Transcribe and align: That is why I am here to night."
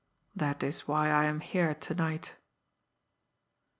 That 0.35 0.63
is 0.63 0.87
why 0.87 1.09
I 1.11 1.25
am 1.25 1.41
here 1.41 1.75
to 1.75 1.93
night." 1.93 2.35